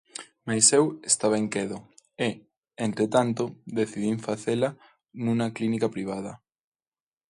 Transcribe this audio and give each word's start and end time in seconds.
Mais 0.47 0.65
eu 0.79 0.85
estaba 1.11 1.41
inquedo 1.45 1.77
e, 2.27 2.29
entre 2.87 3.05
tanto, 3.15 3.43
decidín 3.77 4.17
facela 4.27 4.69
nunha 5.25 5.47
clínica 5.57 5.87
privada. 5.95 6.33